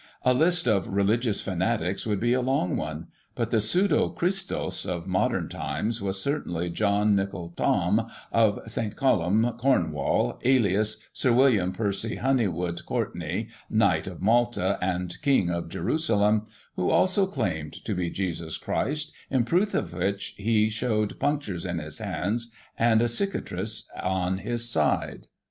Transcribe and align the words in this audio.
A 0.23 0.33
list 0.33 0.67
of 0.67 0.87
religious 0.87 1.41
fanatics 1.41 2.07
would 2.07 2.19
be 2.19 2.33
a 2.33 2.41
long 2.41 2.75
one, 2.75 3.09
but 3.35 3.51
the 3.51 3.61
pseudo 3.61 4.07
C 4.09 4.15
hristos 4.17 4.83
of 4.87 5.05
modem 5.05 5.47
times 5.47 6.01
was, 6.01 6.19
certainly, 6.19 6.71
John 6.71 7.15
NichoU 7.15 7.55
Thom, 7.55 8.09
of 8.31 8.59
St. 8.65 8.95
Columb, 8.95 9.53
Comwall, 9.59 10.39
alias 10.43 11.07
Sir 11.13 11.31
William 11.31 11.71
Percy 11.71 12.15
Honeywood 12.15 12.83
Courtenay, 12.87 13.47
Knight 13.69 14.07
of 14.07 14.23
Malta, 14.23 14.79
and 14.81 15.21
King 15.21 15.51
of 15.51 15.69
Jerusalem; 15.69 16.47
who 16.75 16.89
also 16.89 17.27
claimed 17.27 17.73
to 17.85 17.93
be 17.93 18.09
Jesus 18.09 18.57
Christ, 18.57 19.11
in 19.29 19.45
proof 19.45 19.75
of 19.75 19.93
which 19.93 20.33
he 20.35 20.67
shewed 20.69 21.19
punctures 21.19 21.63
in 21.63 21.77
his 21.77 21.99
hands, 21.99 22.51
and 22.75 23.03
a 23.03 23.07
cicatrice 23.07 23.83
on 24.01 24.39
his 24.39 24.67
side. 24.67 25.27